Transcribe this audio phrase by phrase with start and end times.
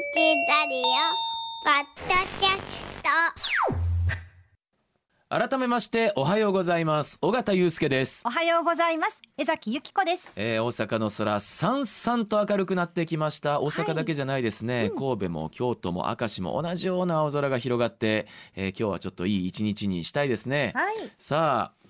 [0.00, 0.06] ラ
[0.66, 0.82] リオ
[1.62, 3.08] ポッドキャスト。
[5.28, 7.18] 改めましておはようございます。
[7.20, 8.22] 尾形祐介です。
[8.24, 9.20] おはようございます。
[9.36, 10.32] 江崎由紀子です。
[10.36, 13.60] えー、大阪の空さんさんと明るくなってきました。
[13.60, 14.98] 大阪だけじゃないですね、うん。
[14.98, 18.26] 神戸も京都も明石も同じような青空が広がって、
[18.56, 20.94] えー、今日はちょっといい一日にしたいですね、はい。
[21.18, 21.86] さあ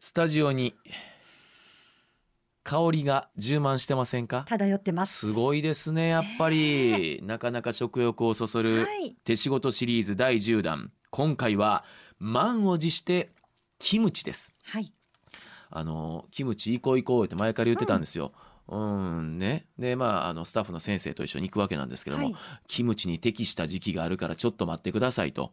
[0.00, 0.74] スタジオに
[2.66, 4.44] 香りが充満してませんか？
[4.48, 5.28] 漂ってます。
[5.28, 9.14] すごいですねやっぱり、なかなか食欲をそそるはい。
[9.22, 10.90] 手仕事シリーズ第10弾。
[11.10, 11.84] 今回は
[12.18, 13.30] 満を持して
[13.78, 14.52] キムチです。
[14.64, 14.92] はい。
[15.70, 18.32] あのキムチ行こう行こうって前から言ってたんですよ。
[18.66, 19.38] うん。
[19.38, 22.34] ね、でまああのスタッフの先生と一緒に行くわけなんですけども、はい。
[22.66, 25.52] キムチに適した時期があるからちょっと待ってくださいと。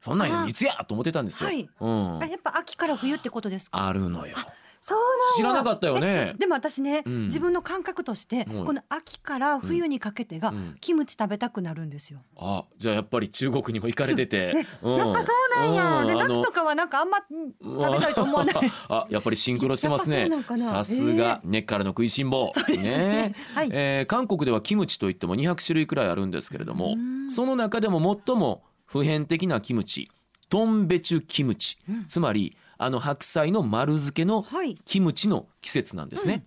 [0.00, 1.50] そんなんあいつやと思ってたんですよ。
[1.50, 1.68] はい。
[1.80, 2.22] うん。
[2.22, 3.86] あ、やっぱ秋から冬ってことですか？
[3.86, 4.34] あるのよ。
[4.82, 6.34] そうなんや知らなかったよね。
[6.38, 7.24] でも私ね、うん。
[7.26, 8.62] 自分の感覚として、う。
[8.62, 10.76] んこの秋から冬にかけてが、うん。
[10.80, 12.20] キムチ食べたくなるんですよ。
[12.36, 14.96] あじゃあやっぱり中国にも行かれてて、ねうん。
[14.96, 16.04] やっぱそうなんや。
[16.06, 18.54] で夏とかはなんかあんまうん食べたいと思わない。
[18.88, 20.84] あ やっぱりシンクロしてますやねっぱそうなんかな。
[20.84, 22.50] さすが根っからの食いしん坊。
[22.54, 23.34] そうですね。
[23.54, 23.68] はい。
[23.72, 27.30] えー韓国ではキムチといっても200種類くらいあるんですけれどもうん。
[27.30, 30.10] その中でも最も普遍的なキムチ
[30.48, 32.06] トンベチュキムチ、うん。
[32.06, 36.44] つまりあの白菜の丸漬けのはいキムチの季節なんですね、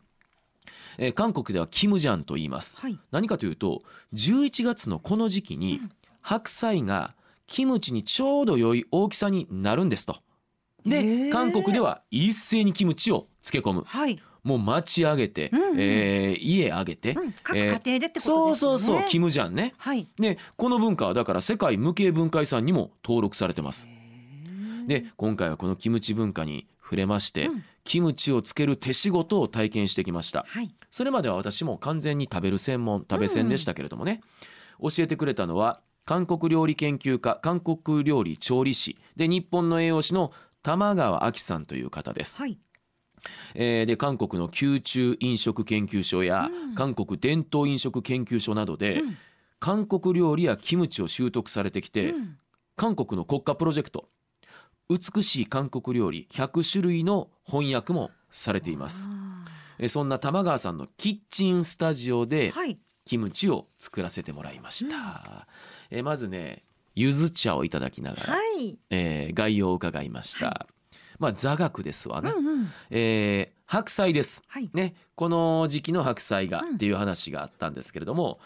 [0.98, 2.98] えー韓国ではキムジャンと言いますはい。
[3.12, 3.82] 何かというと
[4.14, 7.16] 11月のこの時期にうん白菜が
[7.48, 10.18] キムチにちょうど良い大きさになるんですと。
[10.86, 14.22] でへー韓国では一斉にキムチを漬け込むはい。
[14.44, 18.80] もう町上げて、うんうんえー家上げて、うん、各家えー庭でってことですそう。
[18.80, 19.74] そうそうキムジャンね。
[19.78, 20.08] はい。
[20.20, 23.88] でこの文化はだから世界無形文化遺産にも登録されてます。
[24.92, 30.46] で今回はこのキムチ文化に触れまして、うんキムチをつける手仕事を体験してきました。
[30.48, 30.70] はい。
[30.92, 34.22] それまでは私も完全に食べる専門食べ専でしたけれどもね、
[34.80, 40.32] 教えてくれたのは韓国料理研究家韓国料理調理師で日本の栄養士の
[40.62, 42.40] 玉川亜紀さんという方です。
[42.40, 42.60] はい。
[43.56, 49.18] えーで韓国の宮中飲食研究所や、うん韓国伝統飲食研究所などで、うん
[49.60, 52.38] 韓国料理やキムチを習得されてきて、うん
[52.76, 54.08] 韓国の国家プロジェクト
[54.92, 59.10] 美しい韓国料理100種類の翻訳もされています。
[59.10, 59.46] あ
[59.80, 62.52] えーそんな玉川さんのキッチンスタジオで。
[63.04, 65.48] キムチを作らせてもらいました、
[65.90, 66.64] えーまずね
[66.94, 68.78] ゆず茶をいただきながら、はい。
[68.92, 70.68] えー概要を伺いました、
[71.18, 72.68] まあ座学ですわな、うんうん。
[72.92, 74.70] えー白菜ですはい。
[74.74, 78.40] ねこの時期の白菜がうんっていう話があったんですけれども、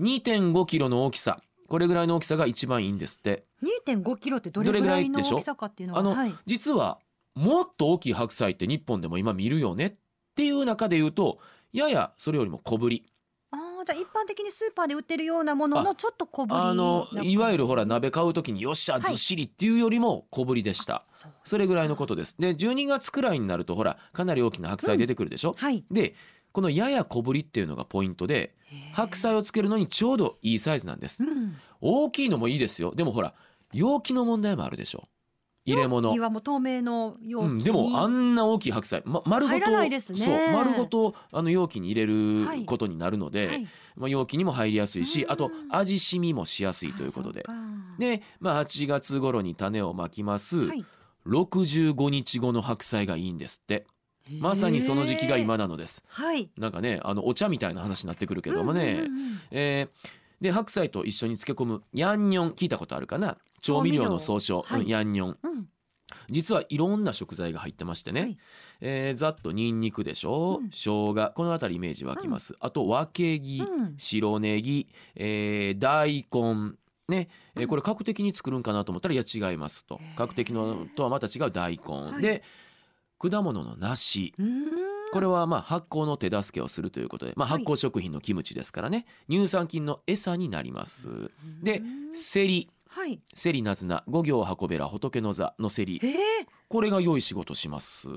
[0.00, 3.44] 2.5キロの大きさこれぐらいの大きさが一番いいんですって。
[3.86, 6.98] 2.5キロってどれぐらいの大きさかっていうのはあのはい、実は
[7.34, 9.94] もっと大きい白菜って日本でも今見るよねっ
[10.34, 11.38] ていう中で言うと
[11.72, 13.06] ややそれよりも小ぶり。
[13.52, 19.02] ああじゃあ一般的にスーパーで売ってるようなもののちょっと小ぶりあのいわゆるほら鍋買う時によっしゃはい。
[19.02, 22.34] ずっしりっていうよりも小ぶりでした、そうそれぐらいのことです。
[22.36, 25.84] で12月くらいになるとほらかなり大きな白菜出てくるでしょ、はい。
[25.88, 26.14] で
[26.52, 28.54] このやや小ぶりっていうのがポイントで
[28.92, 31.24] 白菜をつけるのにちょうどいいサイズなんです。
[31.24, 31.56] うん。
[31.80, 32.94] 大きいのもいいですよ。
[32.94, 33.34] でもほら
[33.72, 35.08] 容器の問題もあるでしょ。
[35.64, 36.08] 入れ物。
[36.18, 40.00] はもう透明の容器に、うん、でもあんな大きい白菜、ま、丸ごとね。
[40.00, 42.60] そう丸ごとあの容器に入れはい。
[42.60, 43.68] ることになるので、はい。
[43.96, 45.30] まあ、容器にも入りやすいしうん。
[45.30, 47.44] あと味しみもしやすいということで。
[47.98, 50.84] で、まあ、8月頃に種をまきます、はい。
[51.26, 53.86] 65日後の白菜がいいんですって
[54.38, 56.04] まさにその時期が今なのです。
[56.08, 56.50] はい。
[56.56, 60.08] なんかねあのお茶みたいな話になってくるけどもね、うんうんうんえー
[60.40, 63.36] で白菜と一緒に漬け込むヤンニョン聞いたことあるかな？
[63.60, 64.84] 調味料の総称、はいう。
[64.84, 65.38] んヤンニョン。
[65.42, 65.68] うん。
[66.30, 68.38] 実はいろんな食材が入ってましてね、はい。
[68.80, 70.70] えーざっとニンニクでしょ、うん。
[70.70, 71.32] 生姜。
[71.34, 73.94] この辺りイメージ湧きます、あとわけぎ、うん。
[73.98, 76.72] 白ネギ、えー大根。
[77.08, 80.00] ね、えーこれ角的に作るんかなと思ったらいや違いますと。
[80.16, 82.22] 角的のとはまた違う大根、い。
[82.22, 82.42] で
[83.20, 84.34] 果物の梨。
[85.12, 87.58] これはまあ発酵の手助けをするということで、まあ、はい。
[87.58, 91.30] 発酵食品のキムチですからね、乳酸菌の餌になります。
[91.62, 91.82] で
[92.14, 92.70] セリ。
[92.88, 93.20] はい。
[93.34, 94.02] セリナズナ。
[94.08, 96.00] 五行箱べら仏の座のセリ。
[96.02, 96.06] え。
[96.06, 96.12] ー、
[96.68, 98.08] これが良い仕事します。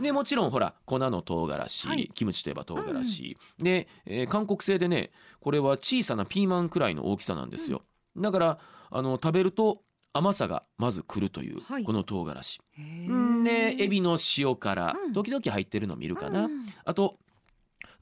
[0.00, 2.10] でもちろんほら粉の唐辛子、はい。
[2.14, 5.10] キムチといえば唐辛子、で、えー韓国製でね
[5.40, 7.82] これは小さなピーマンくらいの大きさなんですよ、
[8.16, 8.58] だから
[8.90, 9.82] あの食べると
[10.12, 11.84] 甘さがまずくるという、はい。
[11.84, 12.60] この唐辛子。
[13.44, 15.12] でエビの塩辛、うん。
[15.12, 16.66] 時々入ってるの見るかな、うん。
[16.84, 17.16] あと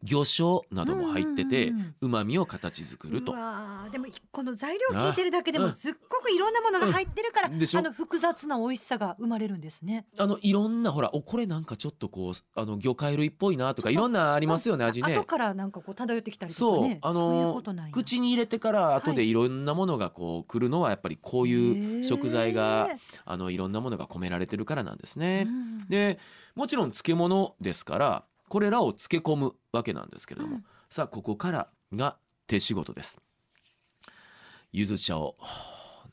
[0.02, 3.32] 魚醤なども入ってて旨味を形作ると。
[3.32, 7.54] でもこの材料聞いてるだけでもすっごくいろんなものが入ってるから、うん。
[7.54, 10.06] あの複雑な美味しさが生まれるんですね。
[10.18, 15.16] あのいろんなほらおこれなんかちょっとこうあの魚介類っぽいなとかいろんなありますよね味ね。
[15.16, 15.24] 後。
[15.24, 16.98] からなんかこう漂ってきたりとそうかね。
[17.02, 19.32] あそういうの口に入れてから後でい。
[19.32, 22.88] ろんなものがこう来るのはやっぱりこういう食材が
[23.24, 25.46] あのいろんなものが込められてるからなんですね。
[25.46, 25.88] うん。
[25.88, 26.18] で
[26.54, 32.16] もちろん漬物ですからこれらを漬け込むわけなんですけれども、うんさあここからが
[32.48, 33.20] 手仕事です。
[34.72, 35.36] ゆず茶を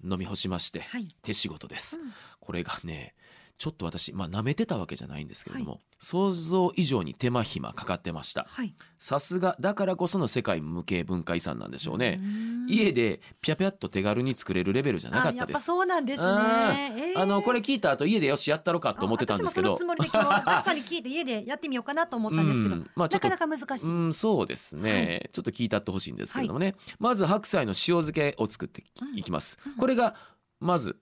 [0.03, 1.07] 飲み干しまして、はい。
[1.23, 1.99] 手仕事です。
[1.99, 3.15] うんこれがね
[3.57, 8.45] ちょっと私まあ舐めてたわけじゃないんですけれども、想像以上に手間暇かかってました。
[8.47, 8.75] はい。
[8.99, 12.65] さすがだからこその世界無形文化遺産なんでしょうね、うん。
[12.69, 15.63] 家でピャピャっと手軽に作れるレベルじゃなかったです。
[15.63, 17.13] そうなんですあね。
[17.15, 17.19] えー。
[17.19, 19.69] あのこれ聞いた後家でよしやったろかと思ってたんですけど。
[19.69, 22.89] あ私もそのつもりで今日たく さんに聞いて家でやってみようかなと思ったんですけど、うん。
[22.95, 23.87] まあなかなか難しい。
[23.87, 28.83] うん、そうですね、はちょっと聞いたってほしいんですけれどもね、まず白菜の塩漬けを作って
[29.15, 30.15] いきます、これが
[30.59, 30.99] まず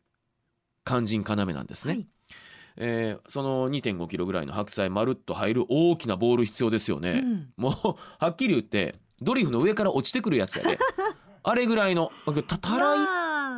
[0.86, 2.08] 肝心要なんですね、はい
[2.78, 7.54] えーその2 5キロぐらいの白菜まるっと入る大きなボール必要ですよね、うん。
[7.58, 7.74] もう
[8.20, 10.78] はっきり言ってドリフの上から落ちてくるやつやで。
[11.48, 12.12] あれぐらいの
[12.48, 13.08] たたらい？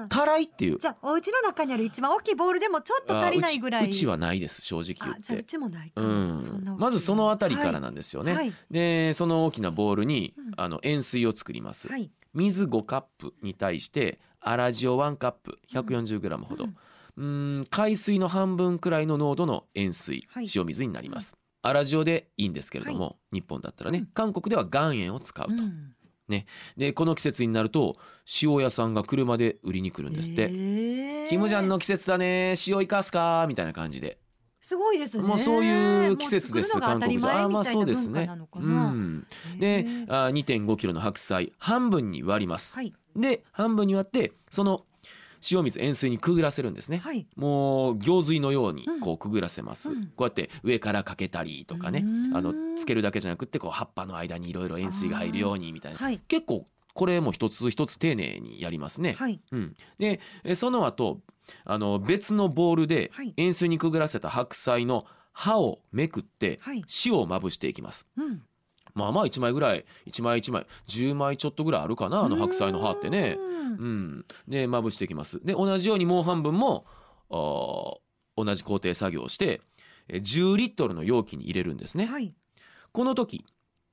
[0.09, 0.77] たらいっていう。
[0.77, 3.83] じゃあお家の中にある一番大きいボールでもちょっと足りないぐらい。
[3.83, 5.49] あうちはないです正直言あじゃあうって。
[5.49, 6.01] ちもないか。
[6.01, 6.73] うな。
[6.73, 8.33] んまずそのあたりからなんですよね。
[8.33, 8.53] はい。
[8.69, 10.51] でその大きなボウルに、うん。
[10.57, 11.87] あの塩水を作ります。
[11.87, 12.11] はい。
[12.33, 16.69] 水5カップに対して粗塩1カップ 140g ほど、うん。
[16.71, 20.45] うーん海水の半分くらいの濃度の塩水、はい。
[20.55, 21.35] 塩水になります。
[21.63, 24.05] 粗塩でいいんですけれども、日本だったらね、うん。
[24.07, 25.93] 韓国では岩塩を使うと、うん。
[26.75, 27.95] でこの季節になると
[28.43, 33.45] 塩屋さんが車で売りに来るんですって、へーキムジャンの季節だね塩いかすか？
[33.47, 34.17] みたいな感じで。
[34.59, 35.23] すごいですね。
[35.23, 38.13] もうそういう季節ですもう作るのが当たり前韓国じゃあまあそうですね。
[38.13, 38.91] 文化なのかうな。
[38.91, 39.27] ん。
[39.55, 42.93] へでーあ2 5キロの白菜半分に割ります、はい。
[43.15, 44.83] で半分に割ってその
[45.51, 47.27] 塩水塩水にくぐらせるんですね、はい。
[47.35, 48.99] もう行水のようにうん。
[48.99, 50.05] こうくぐらせます、うん。
[50.15, 52.35] こうやって上からかけたりとかねうん。
[52.35, 56.19] あのつけるだけじゃなくってこう葉っぱの間にいろいろ塩水が入るようにみたいな、はい。
[56.27, 59.39] 結構これも一つ一つ丁寧にやりますね、はい。
[59.51, 61.19] うん、でえその後
[61.63, 63.33] あの別のボウルではい。
[63.37, 66.83] 塩水にくぐらせた白菜の葉をめくってはい。
[67.05, 68.07] 塩をまぶしていきます。
[68.17, 68.41] うん。
[68.97, 73.37] まあまあ1枚ぐらい1枚1枚10枚ちょっとぐらいあるかなあの白菜の葉ってね。
[73.39, 75.39] うんうん、でまぶしていきます。
[75.45, 76.85] で同じようにもう半分も
[77.29, 78.01] 同
[78.55, 79.61] じ工程作業をして
[80.09, 82.05] え10リットルの容器に入れるんですね。
[82.05, 82.33] はい。
[82.91, 83.45] この時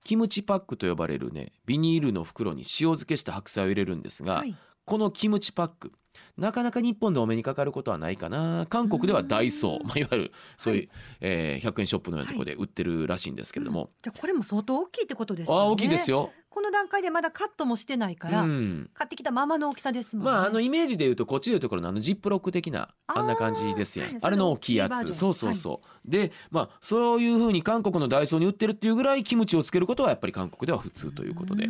[0.05, 4.57] キムチパックと呼ばれるねビニールの袋に塩漬けした白菜を入れるんですが、はい。
[4.85, 5.93] このキムチパック
[6.37, 8.67] なかなか日本でお目にかかることはないかな。
[8.69, 10.89] 韓国ではダイソー、 まあ、いわゆるそういう、はい。
[11.21, 15.61] えー100円ショップのようなところで売ってるらしいんですけれども、じゃあこれも相当大きいってことですよね。
[15.61, 16.31] ああ大きいですよ。
[16.51, 18.91] この段階でまだカットもしてないから、うん。
[18.95, 20.31] 買ってきたままの大きさですもんね。
[20.31, 24.09] まああのイメージで言うとこっちでいうところのあのジップロック的なあんな感じですやん。
[24.11, 24.19] はい。
[24.23, 25.13] あれの大きいやつ。
[25.13, 31.69] そうそうそう、でまあそういうふうに韓国のダイソーに売ってるっていうぐらいキムチをつけることはやっぱり韓国では普通ということで。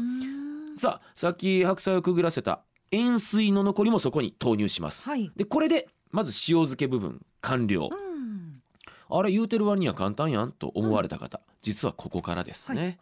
[0.77, 2.61] さあさっき白菜をくぐらせた
[2.95, 5.31] 塩水の残りもそこに投入しますはい。
[5.37, 8.63] でこれでまず塩漬け部分完了うん。
[9.11, 12.99] あれ言うてる割には簡単やんと思われた方、実はここからですね、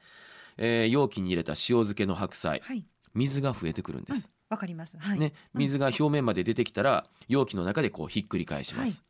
[0.57, 2.85] えー容器に入れた塩漬けの白菜はい。
[3.15, 4.97] 水が増えてくるんです、わかります。
[4.99, 5.19] はい。
[5.19, 9.03] ね、水が表面まで出てきたら容器の中でこうひっくり返します、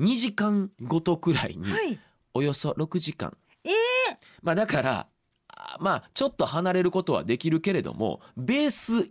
[0.00, 1.98] 2時間ごとくらいにはい。
[2.34, 3.70] およそ6時間え
[4.42, 5.06] まあだから
[5.48, 9.08] あまあちょっと離れることはできるけれどもベース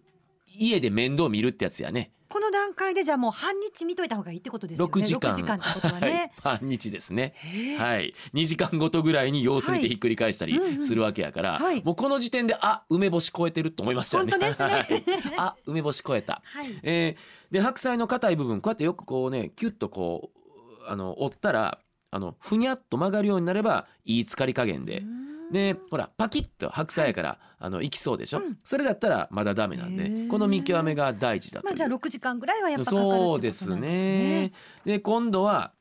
[0.59, 4.91] 家で面倒見るってやつやねこの段階でじゃあもう半日見といた方がいいってことですよね。
[4.91, 6.31] 6時間6時間ってことははいね。
[6.41, 7.33] 半日ですね
[7.77, 14.31] はい、2時間ごとぐらいに様子見てひっくり返したりするわけやから、はいもうこの時点であ梅干し超えてると思いましたよね。
[14.31, 14.85] 本当ですねはい
[15.37, 16.41] あ梅干し超えた。
[16.43, 16.79] はい。
[16.83, 21.79] えーで白菜の硬い部分こうやってよくこうねキュッとこうあの折ったら
[22.11, 25.03] あのふにゃっと曲がるようになればいい浸かり加減で。
[25.51, 33.81] でほらパキッと白菜やから、あのいきそうでしょ、うんそれだったらまだダメなんでこの見極めが大事だというまあじゃあ6時間ぐらいはやっぱかかるってことそなんでうですすね。
[33.81, 34.51] ね。
[34.85, 35.71] で今度は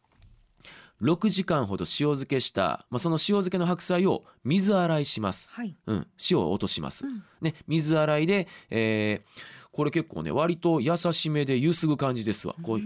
[1.03, 5.51] 6時間ほど塩漬けした、まあ、その塩漬けの白菜を水洗いします。
[5.51, 5.77] はい。
[5.87, 7.07] うん、塩を落とします。
[7.07, 12.55] うんね、水洗いで、えーこれ結構ね割と優しめでゆすぐ感じですわ。
[12.63, 12.81] こう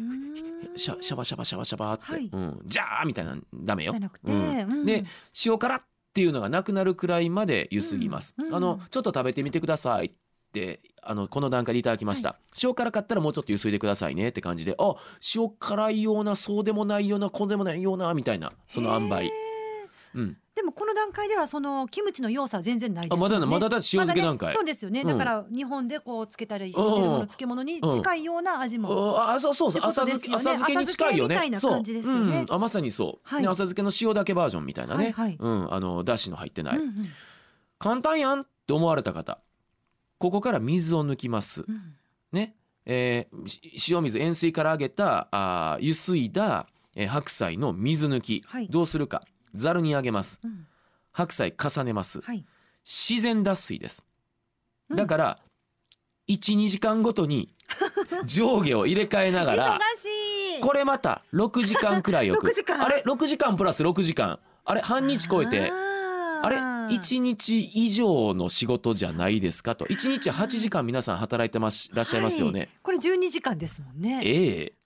[0.74, 3.94] シャシャバシャバシャバシャバって、はいうん、じゃーみたいなのダメよ。
[4.24, 5.04] うんで
[5.44, 5.82] 塩辛っ
[6.18, 8.34] ていうのがなくなるくらいまでゆすぎます。
[8.36, 10.10] うんうんあのちょっと食べてみてくださいっ
[10.52, 14.96] てあのこの段階でいただきました、塩辛かったらもうちょっとゆすいでくださいねって感じであ
[15.36, 19.30] 塩辛いようなそうでもないようなこうでもないようなみたいなその塩梅。
[20.16, 20.32] うん。
[20.32, 20.36] で
[20.68, 25.06] もこの段階ではそのキムチの要素は全然ないですあまだよねまだだって塩漬け段階まだねそうですよね、うん。
[25.06, 31.34] だから日本でこうつけたりしてるもうんの漬物に近いような味も、ああそうそうそうってこと浅漬け浅漬けに近いよね。
[31.34, 32.32] みたいな感じですよね。
[32.32, 33.42] そう、うん、あまさにそう、はい。
[33.42, 35.36] ね浅漬けの塩だけバージョンみたいなね、はいはい。
[35.38, 35.74] うん。
[35.74, 37.06] あのだしの入ってない、うんうん。
[37.78, 39.40] 簡単やんって思われた方。
[40.18, 41.64] ここから水を抜きます。
[41.66, 41.94] うん。
[42.32, 48.68] ね、えーし塩水塩水から揚げたあーゆすいだ、えー白菜の水抜き、はい。
[48.68, 49.22] どうするか
[49.54, 50.40] ざるにあげます。
[50.44, 50.66] うん。
[51.12, 52.20] 白菜重ねます。
[52.20, 52.44] はい。
[52.84, 54.04] 自然脱水です。
[54.90, 54.96] うん。
[54.96, 55.38] だから
[56.28, 57.54] 12時間ごとに
[58.24, 60.60] 上下を入れ替えなが忙らしい。
[60.60, 62.46] これまた6時間くらい置く。
[62.52, 62.84] 6時間。
[62.84, 64.38] あれ6時間プラス6時間。
[64.64, 65.72] あれ半日超えて。
[66.40, 69.84] あれ1日以上の仕事じゃないですかと。
[69.86, 74.22] 1日8時間皆さん働いてますらっしゃいますよね、はいこれ12時間ですもんね。
[74.24, 74.77] ええ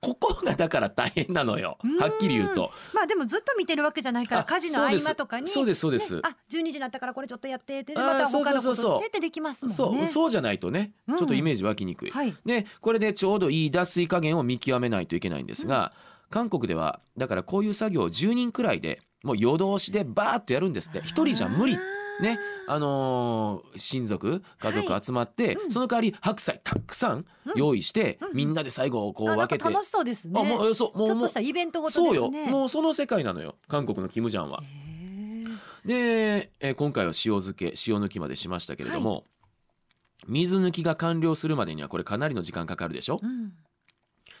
[0.00, 1.78] ここがだから大変なのよ。
[1.84, 1.98] うん。
[1.98, 2.70] はっきり言うと。
[2.92, 5.48] まあでもずっと見てるわけじゃないからあ家事の合間とかに。
[5.48, 6.16] そうですそうです。
[6.16, 6.20] ね。
[6.24, 7.80] あ12時になったからこれちょっとやって。
[7.80, 8.84] ってでまた他のそうそうそうそう。
[8.86, 9.76] ことしてってできますもんね。
[9.76, 10.92] そうそうじゃないとね。
[11.08, 11.16] うん。
[11.16, 12.34] ちょっとイメージ湧きにくい、はい。
[12.44, 15.92] でこれでちょうどいい脱水加減を見極めないといけないんですが、
[16.30, 21.00] 韓国ではだからこういう作業を10人くらいでもう夜通しでバーッとやるんですって。
[21.00, 21.78] 一人じゃ無理
[22.20, 25.70] ねあのー親族家族集まって、うん。
[25.70, 27.24] その代わり白菜たくさん
[27.54, 28.36] 用意して、うん。
[28.36, 30.40] みんなで最後こう分けて、か楽しそうですね。
[30.40, 32.30] あもうそうもうちょっとしたイベントごとそうよ。
[32.30, 33.56] もうその世界なのよ。
[33.68, 34.62] 韓国のキムジャンは。
[35.84, 39.24] で、えー今回は塩漬け塩抜きまでしましたけれども、
[40.28, 43.52] 水抜きが完了するまでにはこれかなりの時間かかるでしょ、うん。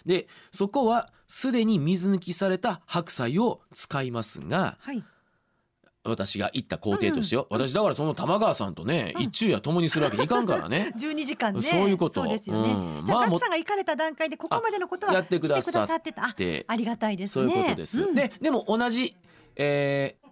[0.04, 5.04] でそこはすでに水抜きされた白菜を使いますがはい
[6.02, 9.22] 私が言った工程としてよ、私だからその玉川さんとね、うん。
[9.24, 10.92] 一昼夜共にするわけにいかんからね。
[10.98, 11.62] 12時間ね。
[11.62, 12.22] そういうこと。
[12.22, 16.34] そうですよね、じゃあ、うんまあさんが行かれた段階でここまでのことはやってくださしてくださってた。
[16.66, 18.14] ありがたいですそうねいうことです、ん。
[18.14, 19.14] ででも同じ、
[19.56, 20.30] えー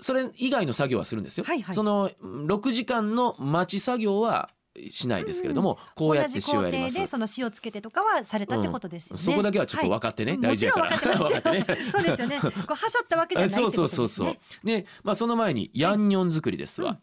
[0.00, 1.74] それ以外の作業はするんですよ、はいはい。
[1.74, 4.50] そのうん6時間の待ち作業は
[4.90, 7.06] しないですけれども、こうやって塩やります。
[7.06, 10.40] その塩つけてとかはされたってことですよね、そこだけはちょっと分かってね、はい。
[10.40, 10.90] 大事やから。
[10.90, 11.52] もちろん分かってますよ。
[11.52, 11.90] 分かってね。
[11.90, 12.40] そうですよね。
[12.40, 14.36] こうはしょったわけじゃないそうそうそうそう。
[14.64, 16.90] で、まあその前にヤンニョン作りですわ。
[16.90, 16.98] うん。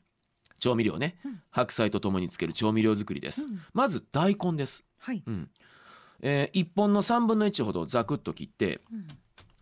[0.59, 1.41] 調味料ね、うん。
[1.49, 3.43] 白菜とともにつける調味料作りです。
[3.43, 3.61] うん。
[3.73, 4.83] まず大根です。
[4.99, 5.49] はい、うん。
[6.21, 9.07] えー、1本の3分の1ほどざくっと切ってうん。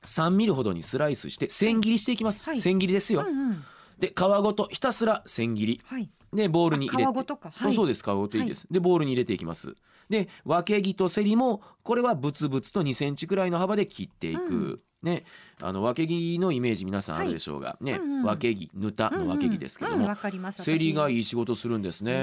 [0.03, 2.43] 3ミリほどにスライスして千切りしていきます。
[2.43, 2.57] はい。
[2.57, 3.25] 千切りですよ。
[3.27, 3.63] うんうん
[3.99, 5.81] で皮ごとひたすら千切り。
[5.85, 6.09] はい。
[6.33, 7.07] でボウルに入れて。
[7.07, 7.51] あ皮ごとか。
[7.53, 7.73] はい。
[7.73, 8.03] そうです。
[8.03, 9.75] 皮ごといいです、でボウルに入れていきます。
[10.09, 14.79] で分け木とセリもこれはブツブツと2センチくらいの幅で切っていく、うん。
[15.03, 15.23] ね。
[15.61, 22.13] あの分け木のイメージ皆さんあるでしょうが、ね、うんうん分け木ぬたの分け木ですけども、うんうんセリがいいい仕事するんですへね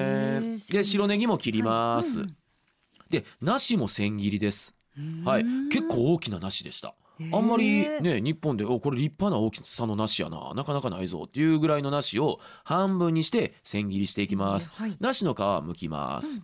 [0.57, 2.29] ーで白ネギも切ります、はい。
[2.29, 2.37] うん。
[3.11, 4.75] で梨も千切りです。
[5.25, 5.45] はい。
[5.71, 6.95] 結構大きな梨でした
[7.33, 10.53] あんまりね日本でおこれ立派な大きさの梨やな。
[10.55, 11.25] なかなかないぞ。
[11.27, 14.73] っていうぐらいの梨を半分にして千切りしていきます。
[14.75, 14.97] はい。
[15.01, 16.43] 梨の皮は剥きます、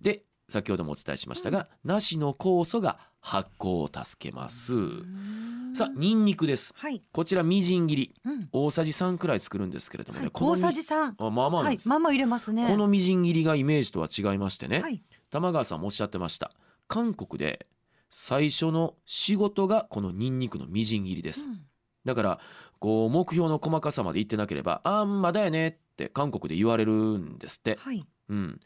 [0.00, 4.74] で先ほどもお伝えしましたが、梨の酵素が発酵を助けます、
[5.74, 6.74] さあニンニクです。
[6.76, 8.14] はい、こちらみじん切り。
[8.24, 8.48] うん。
[8.52, 11.78] 大さじ3くらい作るんですけれどもね、はい、このみ大さじ三あまあまあはい。
[11.86, 12.66] まあまあ入れますね。
[12.66, 15.02] このみじん切りがイメージとは違いましてね、はい。
[15.30, 16.50] 玉川さんもおっしゃってました。
[16.88, 17.66] 韓国で
[18.10, 21.60] 最初の仕事がこのニンニクのみじん切りです、うん。
[22.04, 22.40] だから
[22.78, 28.04] こう目標の細かさまで言ってなければ「あんまだよね」って韓国で言われるんですって、はい。
[28.28, 28.60] うん、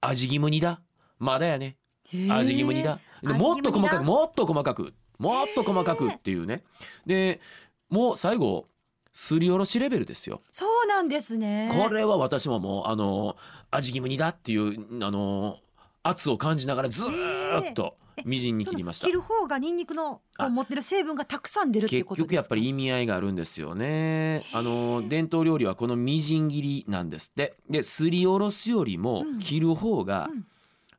[0.00, 0.80] 味義務にだ。
[1.18, 1.76] まだやね。
[2.12, 3.00] 味義務にだ。
[3.22, 6.62] もっと細かくもっと細かくもっと細かくっていうね。
[7.06, 7.40] で
[7.88, 8.68] もう最後
[9.12, 10.42] すりおろしレベルですよ。
[10.52, 11.72] そうなんですね。
[11.74, 13.36] これは私ももうあの
[13.70, 15.58] 味義務にだっていうあの
[16.02, 19.06] 圧を感じながらずーっと みじんに切りました。
[19.06, 22.28] 切る方がニンニクの持ってる成分がたくさん出るっていう結ことですか？
[22.28, 24.42] 局やっぱり意味合いがあるんですよね。
[24.52, 27.54] あの伝統料理はこのみじん切りなんですって。
[27.68, 29.38] ですりおろすよりもうん。
[29.38, 30.46] 切る方がうん。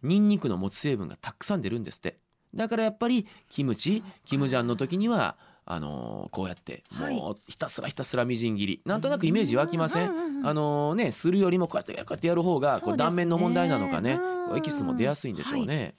[0.04, 2.20] ニンニクの持つ成分がたくさん出るんですって。
[2.54, 7.16] だからやっぱりキムチキムジャンの時にはあのこうやってはい。
[7.16, 8.82] もうひたすらひたすらみじん切り。
[8.86, 10.10] なんとなくイメージ湧きません？
[10.10, 14.20] うんうんうんあのねするよりもこうやってこうやってやる方がこそう断面の問題なのかね
[14.56, 15.96] エキスも出やすいんでしょうね。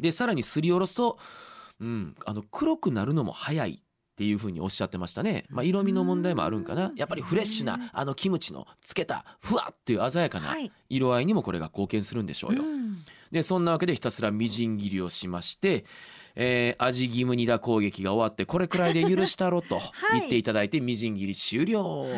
[0.00, 1.18] でさらにすりおろすと、
[1.80, 3.82] うん、あの黒くなるのも早い
[4.16, 6.90] っていうふうにおっしゃってましたね、まあ、色味の問題もあるんかな。
[6.96, 10.72] やっぱりフレッシュなあのキムチのつけたふわっていう鮮やかなはい。
[10.88, 12.62] 色合いにもこれが貢献するんでしょうよ。
[12.62, 13.04] うん。
[13.30, 15.84] でそんなわけでひたすらみじん切りをしまして、
[16.34, 20.20] えー味義務にだ攻撃が終わってこれくらいで許したろと はい。
[20.20, 22.08] 言っていただいてみじん切り終了、は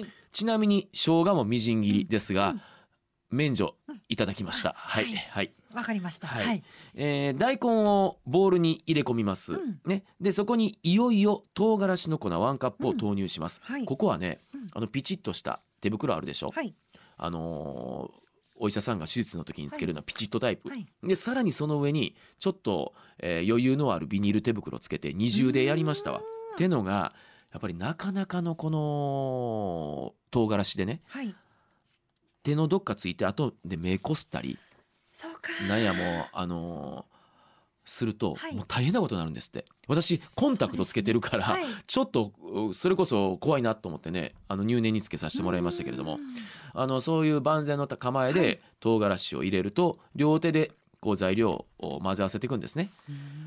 [0.00, 0.04] い。
[0.32, 2.60] ちなみに生姜もみじん切りですが、うん
[3.30, 3.74] 免除
[4.08, 4.74] いただきました。
[4.76, 5.04] はい。
[5.04, 5.14] はい。
[5.30, 6.28] はい、わかりました。
[6.28, 6.58] ははい。
[6.58, 6.62] い。
[6.94, 9.80] えー大根をボウルに入れ込みます、うん。
[9.84, 10.04] ね。
[10.20, 13.84] でそこにいよいよ唐辛子の粉ワンカップを投入します、はい。
[13.84, 14.66] ここはねうん。
[14.72, 16.74] あのピチッとした手袋あるでしょ、はい。
[17.16, 18.26] あのー
[18.58, 20.86] お医者さんが手術の時につけるようなピチッとタイプ、はい。
[21.02, 26.20] でさらにその上にちょっと、えー余裕のあるビニール手袋つけて二重でやりましたわ。
[26.20, 27.12] ってのが
[27.52, 31.34] やっぱりなかなかのこの唐辛子でねはい。
[32.46, 34.56] 手のどっかついて後で目こすったり
[35.12, 35.50] そうか。
[35.68, 37.16] なんやもうあのー
[37.88, 41.64] すると、はいもう大変なことになるんですって私コンタクトつけてるから、はい。
[41.86, 42.32] ちょっと
[42.70, 46.20] うそれこそ怖いなと思ってねあの入念につけさせてもらいましたけれどもうん
[46.74, 52.90] あのそういう万全の構えで、はい唐辛子を入れると両手でこう材料を混ぜ合わせていくんですね。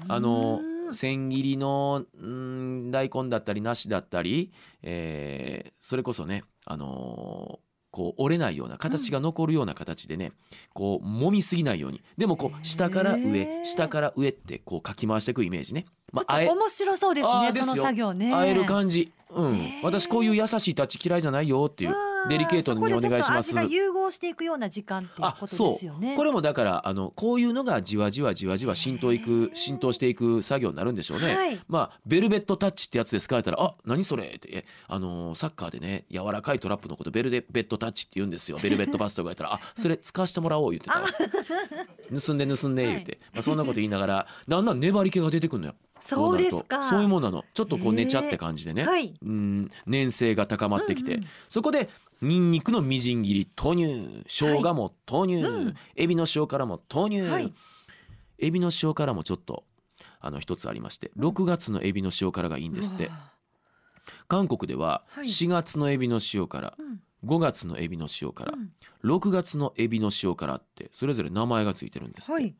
[0.07, 4.51] あのうん千切りのうん大根だったり梨だったり、
[4.81, 10.31] えーそれこそね、あのーこう折れないような形が残るような形でね、
[10.73, 12.01] こう揉みすぎないように。
[12.17, 15.85] でもこう下から上下から上ってこうかき回していくイメージね。
[16.11, 17.63] まあ、あえちょっと面白そうですね。
[17.63, 18.33] その作業ね。
[18.33, 19.81] あえる感じ、うん。
[19.83, 21.95] 私こういう優しいタッチ嫌いじゃないよっていう
[22.27, 26.15] デリケートにお願いしますそこでちょっと味が融合していくような時間っていうあことですよね。
[26.15, 29.55] これもだからあのこういうのがじわじわじわじわ浸透いへくー。
[29.55, 31.35] 浸透していく作業になるんでしょうね。
[31.35, 31.59] はい。
[31.67, 38.59] まあベルベットタッチってやつで使えたら「あ何それ?」ってえあのーサッカーでね柔らかいトラップのことベルベットタッチって言うんですよ。
[38.61, 41.07] ベルベットバストが言ったら「あそれ使わせてもらおう」言ってたわ。
[42.09, 45.75] 盗んで盗んで言って、まあ、そんなこと言いながらだんだん粘り気が出てくるのよ。
[45.99, 46.89] そうですか。
[46.89, 47.43] そういうもんなの。
[47.53, 49.13] ちょっとこう寝ちゃって感じでね、はい。
[49.21, 49.69] うん。
[49.85, 51.29] 粘性が高まってきて、うんうん。
[51.47, 51.89] そこで
[52.21, 57.53] ニンニクのみじん切り投入生姜も投入、うんエビの塩辛も投入、はい。
[58.39, 59.63] エビの塩辛もちょっと
[60.19, 61.11] あの一つありまして。
[61.17, 63.09] 6月のエビの塩辛がいいんですって。
[64.27, 65.25] 韓国でははい。
[65.25, 67.01] 4月のエビの塩辛うん。
[67.25, 68.71] 5月のエビの塩辛うん。
[69.03, 72.55] 6月のエビの塩辛ってそれぞれ名前がついてるんですって、はい。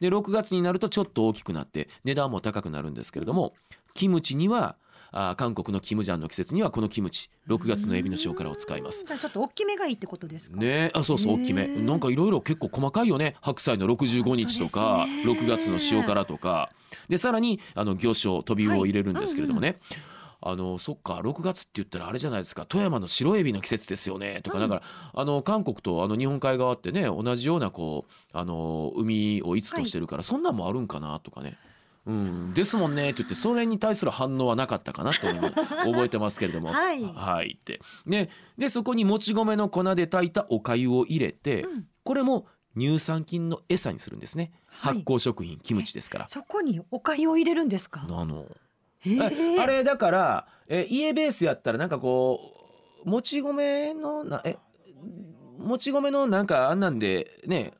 [0.00, 3.54] で6月になるとちょっと大きくなって値段も高くなるんですけれども
[3.94, 4.76] キムチには
[5.14, 9.02] あー韓国のキムジャンの季節にはこのキムチ6月のエビの塩辛を使います。
[9.02, 9.06] うん。
[9.08, 10.56] じゃあちょっと大きめがいいってことですか？
[10.56, 10.90] ね。
[10.94, 11.66] あそうそう大きめ。
[11.66, 13.34] なんかいろいろ結構細かいよね。
[13.42, 15.46] 白菜の65日とか、本当ですね。
[15.46, 16.70] 6月の塩辛とか。
[17.10, 19.76] でさらにあの魚醤トビウオを入れるんですけれどもね、
[20.44, 22.66] あのそっか6月って言ったらあれじゃないですか。
[22.66, 24.40] 富山の白エビの季節ですよね。
[24.42, 24.68] とか、うん。
[24.68, 24.82] だから
[25.14, 31.56] あの韓国とあの日本海側ってね同じようなこうあの海を5つとしてるから、そんなんもあるんかなとかね。
[32.04, 36.70] うん、ですもんねって言ってそれに対する反応はなかったかなと今覚えてますけれども。
[36.74, 37.00] はい。
[37.00, 37.80] はいって。
[38.06, 38.28] ね。
[38.58, 41.86] でそこにもち米の粉で炊いたお粥を入れて、うん。
[42.02, 44.94] これも乳酸菌の餌にするんですね、はい。
[44.94, 46.28] 発酵食品キムチですから。
[46.28, 48.04] そこにお粥を入れるんですか？
[48.08, 48.46] あの
[49.02, 49.56] へー。
[49.56, 52.40] えあれだからえ家ベースやったらなんかこ
[53.04, 54.56] うもち米のなえ
[55.58, 57.72] もち米のなんかあんなんでね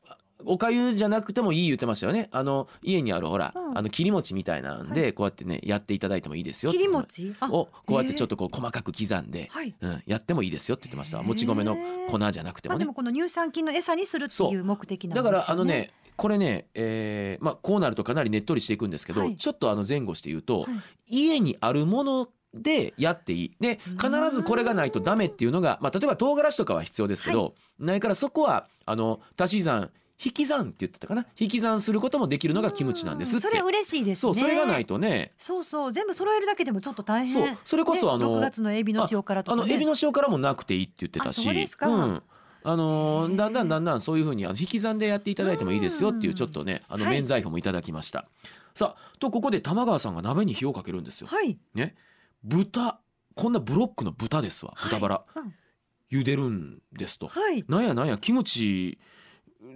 [0.45, 2.27] おかゆじゃなくてもいい言ってましたよね。
[2.33, 3.77] あの家にあるほら、うん。
[3.77, 7.33] あの切り餅みたいなんで、はこうやってねやっていただいてもいいですよ切り餅？
[7.39, 8.35] あをこうやってちょっと。
[8.35, 9.73] とこう細かく刻んで、はい。
[9.79, 11.21] うん、やってもいいですよって言ってました。
[11.21, 11.77] もち米の
[12.09, 12.75] 粉じゃなくてもね。
[12.75, 15.43] まあでもこの乳酸菌の餌にするってそいう目的なんだですよね。
[15.43, 19.37] からあのねこれね、えーまあ、こうなるとかなりねっとりしていくんですけど、はい。
[19.37, 20.71] ちょっとあの前後して言うと、はい。
[21.07, 23.55] 家にあるものでやっていい。
[23.59, 29.89] で必ずこれがないとダメっていうのが、まあ、例えば唐辛子とかは必要ですけど、ないからそこはあの足し算
[30.23, 31.25] 引き算って言ってたかな？
[31.37, 33.47] 引き算することもできるのがキムチなんですって。
[33.47, 34.21] それ嬉しいですね。
[34.21, 35.33] そうそれがないとね。
[35.37, 35.91] そうそう。
[35.91, 37.33] 全部揃えるだけでもちょっと大変。
[37.47, 41.41] そうそれこそねあの6月のエビの塩辛とか、ね、あのエビの塩辛もなくていいって言ってたし。
[41.41, 41.87] あそうですか。
[42.05, 42.23] ん
[42.65, 47.13] あのだんだんだんだんそういうふうにあの引き算でやっていただいてもいいですよっていううんちょっとねあのはい。
[47.15, 48.27] 免罪符もいただきました、
[48.73, 51.27] さあとここで玉川さんが鍋に火をかけるんですよ。
[51.27, 51.57] はい。
[51.73, 51.95] ね。
[52.43, 52.99] 豚
[53.35, 54.73] こんなブロックの豚ですわ。
[54.81, 55.53] 豚バラ、うん。
[56.11, 57.27] 茹でるんですと。
[57.27, 57.63] はい。
[57.67, 58.99] なんやなんやキムチ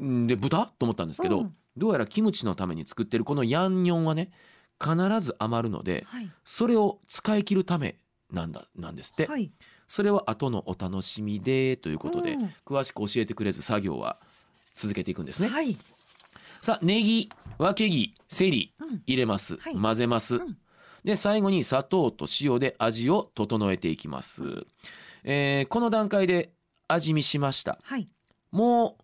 [0.01, 1.55] んで豚と思ったんですけど、うん。
[1.75, 4.31] どうやらキムチのために作ってるこのヤンニョンはね
[4.81, 6.31] 必ず余るのではい。
[6.43, 7.97] それを使い切るため
[8.31, 9.51] なんだなんですって、はい。
[9.87, 12.53] それは後のお楽しみでということで、うん。
[12.65, 14.17] 詳しく教えてくれず作業は
[14.75, 15.77] 続けていくんですね、はい。
[16.61, 19.01] さあネギわけぎセリうん。
[19.07, 19.75] 入れます、はい。
[19.75, 20.57] 混ぜます、ん。
[21.03, 24.65] で最後に砂糖と塩で味を整えていきます、
[25.23, 26.51] えーこの段階で
[26.87, 27.79] 味見しました。
[27.83, 28.07] はい。
[28.51, 29.03] もう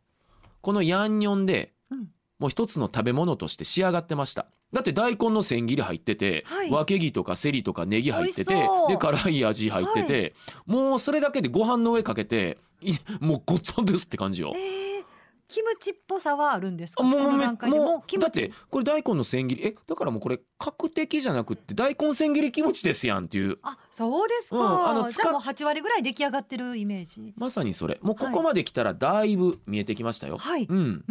[0.61, 2.09] このヤンニョンでうん。
[2.39, 6.71] もう一つの食べ物として仕上がってましただって大根の千切り入ってて、はい。
[6.71, 8.55] わけぎとかセリとかネギ入ってて
[8.89, 10.33] で辛い味入ってて、
[10.65, 14.51] もうそれだけでご飯の上かけてい もうごっつぁんですって感じよ。
[14.55, 14.59] え。
[14.59, 15.03] ー、
[15.47, 23.59] キムチっぽさはあるんですもうだってこれ大根の千切りえだからもうこれ角的じゃなくって大根千切りキムチですやんっていう。
[23.61, 27.33] あそうですか、うんあのじゃあもう8割ぐらい出来上がってるイメージ。
[27.37, 27.99] まさにそれ。
[28.01, 30.77] もうここまで来たらだいぶ見えてきましたよ、はい、うん。
[30.77, 31.03] うん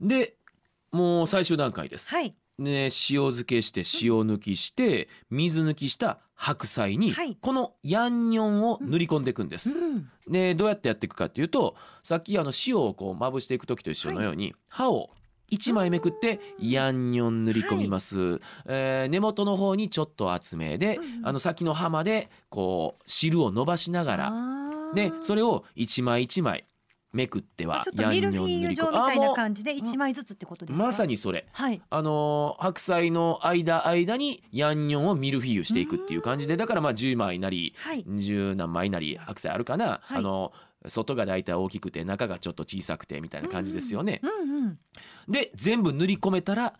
[0.00, 0.37] うん、で
[0.92, 2.34] もう最終段階です、はい。
[2.58, 7.36] ね、塩漬けして塩抜きして水抜きした白菜にはい。
[7.40, 9.70] このヤンニョンを塗り込んでいくんです。
[9.70, 10.10] うん。
[10.28, 15.10] でどうやってやっていくかっていうとさっきあの塩をこうまぶしていく時と一緒のように、刃を
[15.50, 24.32] 1枚めくってヤンニョン塗り込みます、えー根元の方にちょっと厚めで、うんあの先の刃までこう汁を伸ばしながら。
[24.94, 26.64] でそれを1枚1枚
[27.12, 30.86] めくってはちょっとミルフィーユ状みたいな感じで一枚ずつってことですか？
[30.86, 31.46] まさにそれ。
[31.52, 31.80] はい。
[31.88, 38.04] あのー白菜の間間にヤンニョンをミルフィーユしていくっていう感じでだからまあ10枚なりはい。
[38.04, 40.18] 10何枚なり白菜あるかな、はい。
[40.18, 40.52] あの
[40.86, 44.20] 外がだいたい大きくて中がちょっと小さくてみたいな感じですよね。
[44.22, 44.78] うんうん
[45.28, 46.74] で全部塗り込めたら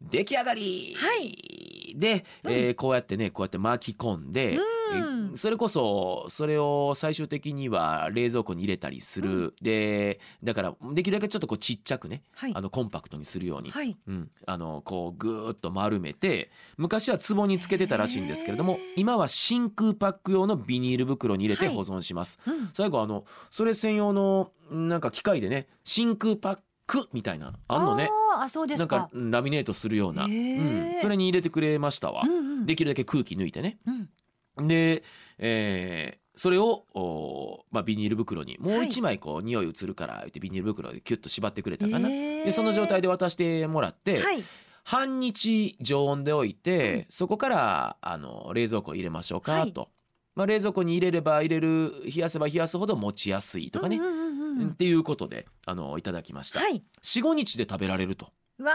[0.00, 1.94] 出来上がり、はい。
[1.96, 12.52] で、えーこうやってねこうやって巻き込んで、うんえーそれこそそれを最終的には冷蔵庫に入れたりする、でだからできるだけちょっとこうちっちゃくね、はい。
[12.54, 13.96] あのコンパクトにするように、はい。
[14.06, 21.74] うん、あのこうぐーっと丸めて昔は壺につけてたらしいんですけれども今は真空パック用のビニール袋に入れてはい。
[21.74, 22.70] 保存します、うん。
[22.74, 28.10] 最後あのそれ専用のなんか機械でね真空パックみたいなあんのね。
[28.38, 32.66] あそうでなんかすかうんラミネートするような、うん、それに入れてくれましたわ、うんうん。
[32.66, 33.78] できるだけ空気抜いてね。
[33.86, 34.10] うん
[34.58, 35.02] で、
[35.38, 44.42] えーそれをお、まあ、ビニール袋にもうはい一枚こう匂い移るから言ってビニール袋でキュッと縛ってくれたかな、でその状態で渡してもらって、はい。
[44.84, 49.72] 半日常温で置いて、そこからあの冷蔵庫入れましょうかはい。
[49.72, 49.90] と、
[50.34, 54.68] まあ、冷蔵庫に入れれば入れる冷やせば冷やすほど持ちやすいとかね、うんうんうんうん。
[54.70, 56.82] っていうことであのいただきました、はい。
[57.02, 58.30] 45日で食べられると。
[58.58, 58.72] わ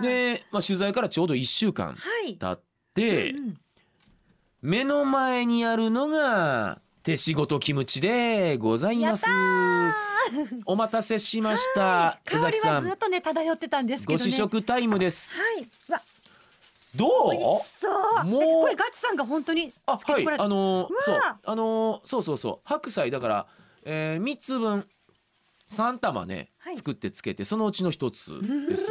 [0.00, 0.02] ー。
[0.02, 1.94] で、まあ、取材からちょうど1週間は
[2.26, 2.34] い。
[2.34, 2.60] 経っ
[2.94, 3.56] て、うんうん
[4.62, 9.26] 目の前にあるのが手仕事キムチでございます。
[10.64, 12.18] お待たせしました。
[12.26, 12.82] 江香崎さん。
[12.82, 15.34] りはずっとね漂ってたんですけご試食タイムです。
[15.34, 15.68] はい。
[15.92, 16.02] わ。
[16.96, 17.34] どう？
[17.62, 17.88] しそ
[18.22, 18.24] う。
[18.24, 20.26] もうえこれガチさんが本当にあはい。
[20.38, 21.20] あのーそう。
[21.44, 22.60] あのーそうそうそう。
[22.64, 23.46] 白菜だから、
[23.84, 24.86] えー、3つ分
[25.70, 26.76] 3玉ね、はい。
[26.76, 28.86] 作ってつけてそのうちの1つです、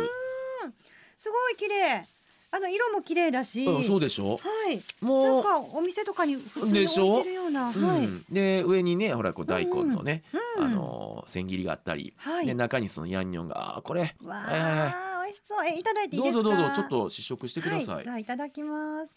[1.18, 2.06] すごい綺麗
[2.56, 4.38] あの色も綺麗だし、うん、そうでしょ？
[4.38, 4.82] はい。
[5.02, 5.24] もう。
[5.24, 10.24] なんかお店とかに普通に置いてるような、うんはい、で上にねほらこう大根のね、
[10.58, 10.64] うん。
[10.64, 12.46] あのー千切りがあったり、はい。
[12.46, 14.16] で中にそのヤンニョンがあーこれ。
[14.24, 15.66] わはいはいはいあ美味しそう。
[15.66, 16.44] えいただいていいどうですか？
[16.44, 19.12] ぞどうぞちょっと試食してください、はい、じゃあいただきます。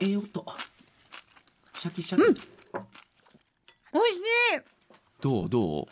[0.00, 0.44] ええ音
[1.74, 2.42] シャキシャキ、美味しい。
[5.20, 5.48] どう？
[5.48, 5.86] どう？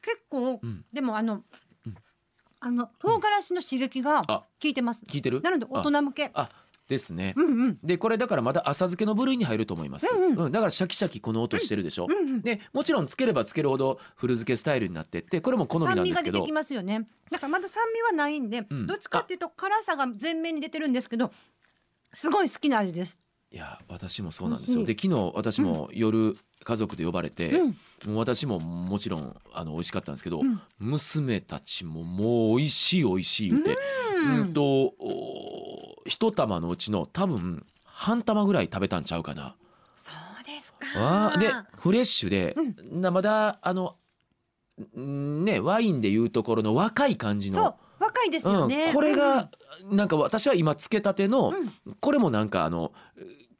[0.00, 0.84] 結構、うん。
[0.92, 1.44] でもあの、うん
[2.66, 4.44] あの唐辛子の刺激があ。
[4.62, 5.42] 効いてます、聞いてる？
[5.42, 6.30] なので大人向け。
[6.32, 6.48] あ
[6.88, 7.78] ですね、うんうん。
[7.82, 10.52] でこれだからまだ浅漬けの部類に入ると思います、うんうん。
[10.52, 12.40] だからシャキシャキこの音してるでしょ、うんうん。
[12.42, 16.14] でもちろんつければつけるほど古漬けスタイルになってってこれも好みなんですけど。
[16.14, 17.06] 酸味が出てきますよね。
[17.30, 18.86] だからまだ酸味はないんで、うん。
[18.86, 21.32] どっちかっていうと辛さが前面に出てるんですけど
[22.12, 23.20] すごい好きな味です。
[23.50, 24.80] いや私もそうなんですよ。
[24.80, 27.76] 美で昨日私も夜家族で呼ばれて、うん
[28.08, 30.60] 私ももちろんあの美味しかったんですけど、うん。
[30.78, 33.78] 娘たちももう美味しい美味しい言うて、
[34.16, 34.40] うん。
[34.40, 39.54] うんとお一玉のうちの多分半玉ぐらい食べたんちゃうかな。
[39.96, 41.36] そうですか。
[41.38, 42.54] でフレッシュで、
[42.92, 43.96] なまだあの
[44.98, 47.76] んねワインでいうところの若い感じそうの。
[48.00, 49.48] 若いですよね、うん、これが
[49.90, 51.54] なんか私は今つけたての、
[51.86, 51.94] うん。
[52.00, 52.92] これもなんかあの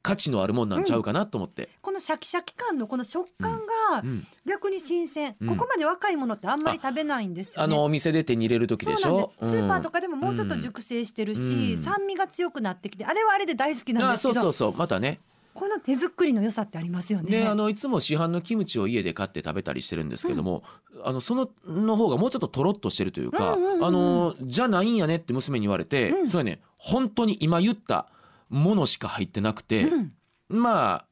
[0.04, 3.52] 価値のあるもんなんちゃうかなと思って、このシャキシャキ感のこの食感
[3.90, 4.26] がうん。
[4.46, 5.48] 逆に新鮮、うん。
[5.48, 7.74] ここまで若いものってあんまり食べないんですよね。
[7.74, 9.32] あのお店で手に入れる時でしょ？
[9.40, 9.52] です。
[9.52, 11.78] スーパーとかかでももうちょっと熟成してるし、うん。
[11.78, 14.34] 酸味が強くなってきてあれはあれで大好きなんあですけど。
[14.34, 14.78] そうそうそう。
[14.78, 15.20] またね。
[15.54, 17.30] この手作りの良さってありますよね。
[17.30, 20.64] であのいつも市販のキムチを家で買って食べたりしてるんですけども、
[21.04, 26.28] あのそのの方がもうちょっととろっとしてるというか、うんうんうんあのじゃないんやねって娘に言われて、うん。
[26.28, 28.08] そうやね本当に今言った
[28.48, 30.12] ものしか入ってなくて、うん。
[30.48, 31.04] ま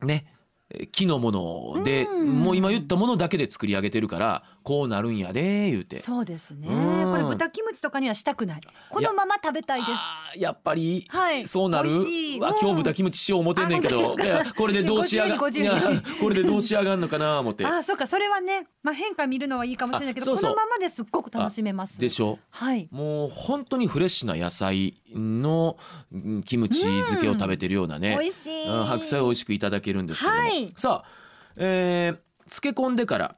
[0.00, 0.26] あね
[0.70, 1.30] え木のも
[1.76, 2.42] ので、うん。
[2.42, 6.00] もう今言ったものだけで作り上げてるからこうなるんやで言うて。
[6.00, 6.68] そうですね。
[6.68, 7.12] うん。
[7.12, 8.60] これ豚キムチとかにはしたくない。
[8.88, 9.92] このまま食べたいです。
[9.92, 11.46] あーやっぱり、はい。
[11.46, 11.90] そうなる？
[11.90, 12.40] 美味しい。
[12.40, 12.58] わうん。
[12.58, 14.42] 今日豚キムチしよう思ってんねんけあど本当ですか？
[14.42, 16.00] いやこれでどうしやがご自由にご自由に。
[16.00, 17.66] いやこれでどうしやがんのかな思って。
[17.66, 20.54] あ、そうか、それはね、まあ変化見るのはいいかもしれないけど、あそうそう。
[20.54, 22.00] このままですっごく楽しめます。
[22.00, 22.38] でしょ？
[22.50, 22.88] はい。
[22.90, 25.76] もう本当にフレッシュな野菜の
[26.10, 28.66] うんキムチ漬けを食べてるようなね、美味しい。
[28.66, 30.72] うん白菜を美味しくいただけるんですけども、はい。
[30.76, 31.08] さあ、
[31.56, 33.36] えー漬け込んでから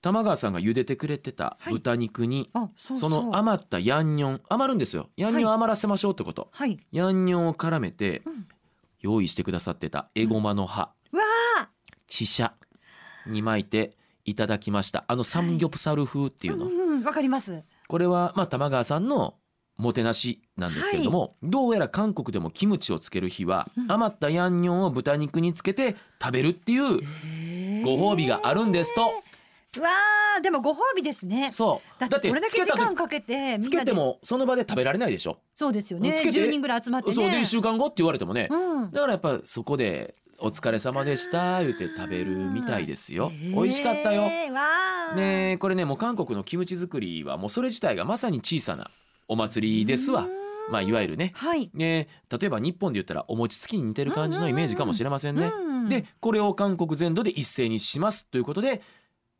[0.00, 1.72] 玉川さんが茹でてくれてたはい。
[1.74, 5.08] 豚肉に、あそうその余ったヤンニョン余るんですよ。
[5.16, 6.78] ヤンニョン余らせましょうってこと、はい。
[6.92, 8.46] ヤンニョンを絡めてうん。
[9.00, 11.20] 用意してくださってたエゴマの葉、わ
[11.60, 11.68] あ
[12.08, 12.50] チシャ
[13.26, 15.04] に巻いていただきました。
[15.06, 17.62] あのサムギョプサル風っていうの、うんうんわかります。
[17.86, 19.36] これはまあ玉川さんの
[19.76, 23.92] もてなしなんですけれども、どうやら韓国でもキムチをつける日は、うん。
[23.92, 27.00] 余ったヤンニョンを豚肉につけて食べるっていう
[27.84, 29.06] ご褒美があるんですと、う
[29.80, 29.88] わ
[30.38, 31.50] あでもご褒美ですね。
[31.52, 32.00] そう。
[32.00, 36.14] だってこれだけ時間かけてみつけてもその場で食べられないでしょ、そうですよね。
[36.18, 37.14] つけて10人ぐらい集まってね。
[37.14, 38.90] そうで1週間後って言われてもね、うん。
[38.90, 43.30] だからやっぱそこで「お疲れ様でした」言って食べるみたいですよ。
[43.34, 44.22] へー美味しかったよ。
[44.22, 48.90] ねえこれねもう韓国のキムチ作りはもうそれ自体がまさに小さな
[49.28, 50.22] お祭りですわ。
[50.22, 50.72] うん。
[50.72, 51.32] まあいわゆるね。
[51.34, 51.70] はい。
[51.74, 55.46] ね例えば日本で言ったらお餅つきに似てる感じのイメージかもしれませんね。
[55.46, 55.88] うん。
[55.88, 58.82] でこれを韓国全土で一斉にしますということで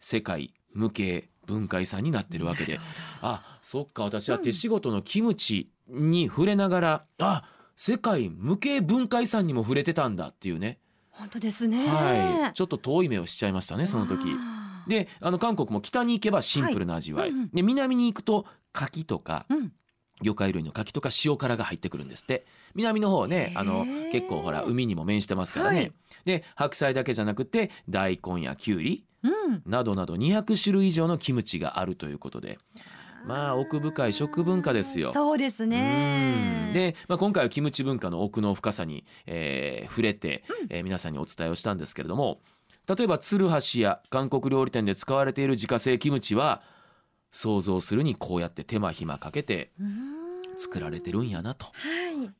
[0.00, 2.78] 世界無形文化遺産になってるわけで。
[3.22, 7.44] あそっか私は手仕事のキムチに触れながら、あ
[7.76, 10.78] 世界無形文化遺産にも触れてたんだっていうね、
[11.10, 11.86] 本当ですね。
[11.86, 14.20] はい、ちょっと遠い目をしちゃいましたねその時。
[14.86, 17.30] であの韓国も北に行けばシンプルな味わい、はい。
[17.30, 17.50] うんうん。
[17.50, 19.72] で南に行くと牡蠣とかうん
[20.22, 22.46] 魚介類の牡蠣とか塩辛が入ってくるんですって。
[22.74, 25.92] 南の方ねあの結構ほら海にも面してますからね、はい。
[26.24, 29.62] で白菜だけじゃなくて大根やきゅうりうん。
[29.66, 32.58] などなど200種類以上のキムチがあるということで。
[33.26, 35.12] まあ奥深い食文化ですよ。
[35.12, 36.66] そうですね。
[36.68, 36.72] うん。
[36.72, 42.40] で、まあ、今回はキムチ文化の奥の深さに、えー触れて、えー皆さんにお伝えをしたんですけれども
[42.86, 46.62] 例えば鶴橋や韓国料理店で使われている自家製キムチは
[47.32, 50.18] 想像するにこうやって手間暇かけてうん。
[50.56, 51.70] 作られてるんやなとは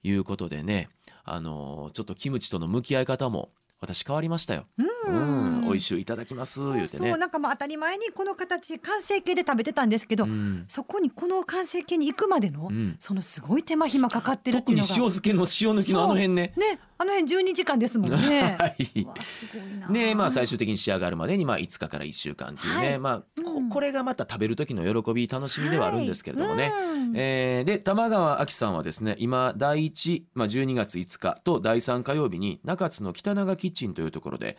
[0.03, 0.09] い。
[0.09, 0.89] いうことでね、
[1.25, 4.67] あのーちょっとキムチとの向き合い方も私変わりましたよ。
[4.79, 7.11] ううん、ん美味しゅういただきますそう言うてね。
[7.11, 16.53] そうなんかまあ当たり前にこの形完成形で食べてたんですけど、うんそこにこの完成形に行くまでの、うんそのすごい手間暇かかってるって特にいうのが塩漬けの塩抜きのあの辺ね。
[16.57, 18.57] ねあの辺12時間ですもんね。
[18.59, 19.05] はい。
[19.05, 19.89] わすごいな。
[19.89, 26.73] ねまあ最終的に仕上がるまでにまあ5日から1週間っていうね、はいまあこうんこれがまた食べる時の喜び楽しみではあるんですけれどもね。
[26.75, 34.57] うんえーで玉川亜紀さんはですね今第1、まあ、12月5日と第3火曜日に中津の北長キッチンというところで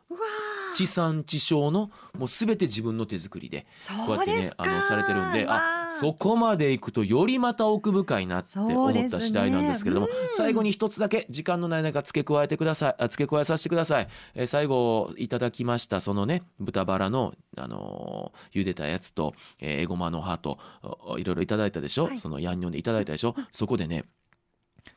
[0.74, 3.66] 地産地消のもうすべて自分の手作りで
[4.06, 4.34] こうやって。
[4.34, 12.96] ねあのされてるんであそこまでいくとよりまた奥深いなって思った次第なんですけれども、ねうん最後に一つだけ時間のない中付け加えてください。
[12.98, 22.18] あ付け加えさせてください、えー最後いただきましたそのね豚バラの、あのー茹でたやつと、えーエゴマの葉とおいろいろいただいたでしょ、はい。
[22.18, 24.06] そのヤンニョンでいただいたでしょ、そこでね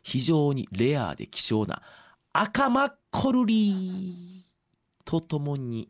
[0.03, 1.83] 非常にレアで希少な
[2.33, 4.36] 赤マッコルリ
[5.07, 5.89] とともに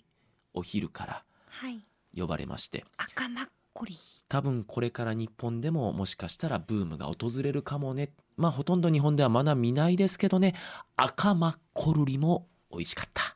[0.55, 1.81] お昼からはい。
[2.17, 3.99] 呼ばれまして赤マッコリ。
[4.29, 10.55] 多分これから日本でももしかしたらブームが訪れるかもねまあほとんど日本ではまだ見ないですけどね
[10.97, 13.36] 赤マッコルリも美味しかった